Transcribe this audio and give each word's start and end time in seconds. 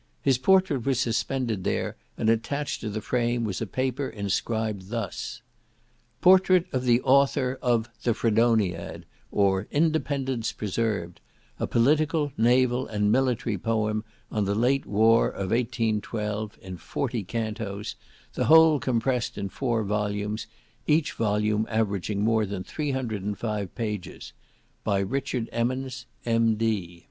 His 0.23 0.39
portrait 0.39 0.83
was 0.83 0.99
suspended 0.99 1.63
there, 1.63 1.95
and 2.17 2.27
attached 2.27 2.81
to 2.81 2.89
the 2.89 3.01
frame 3.03 3.43
was 3.43 3.61
a 3.61 3.67
paper 3.67 4.09
inscribed 4.09 4.89
thus: 4.89 5.43
"PORTRAIT 6.21 6.65
OF 6.73 6.85
THE 6.85 7.01
AUTHOR 7.01 7.59
of 7.61 7.87
The 8.01 8.15
Fredoniad, 8.15 9.05
or 9.31 9.67
Independence 9.69 10.53
Preserved, 10.53 11.21
a 11.59 11.67
political, 11.67 12.31
naval, 12.35 12.87
and 12.87 13.11
military 13.11 13.59
poem, 13.59 14.03
on 14.31 14.45
the 14.45 14.55
late 14.55 14.87
war 14.87 15.27
of 15.27 15.51
1812, 15.51 16.57
in 16.63 16.77
forty 16.77 17.23
cantos; 17.23 17.93
the 18.33 18.45
whole 18.45 18.79
compressed 18.79 19.37
in 19.37 19.49
four 19.49 19.83
volumes; 19.83 20.47
each 20.87 21.11
volume 21.13 21.67
averaging 21.69 22.23
more 22.23 22.47
than 22.47 22.63
305 22.63 23.75
pages, 23.75 24.33
By 24.83 24.99
RICHARD 25.03 25.47
EMMONS, 25.53 26.07
M.D." 26.25 26.97